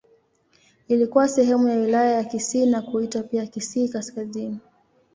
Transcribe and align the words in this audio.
Ilikuwa 0.87 1.27
sehemu 1.27 1.67
ya 1.67 1.75
Wilaya 1.77 2.11
ya 2.11 2.23
Kisii 2.23 2.65
na 2.65 2.81
kuitwa 2.81 3.23
pia 3.23 3.47
Kisii 3.47 3.89
Kaskazini. 3.89 4.59